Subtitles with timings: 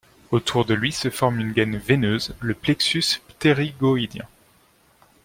[0.31, 4.27] Autour de lui se forme une gaine veineuse, le plexus ptérygoïdien.